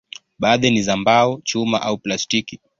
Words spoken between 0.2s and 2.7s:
Baadhi ni za mbao, chuma au plastiki.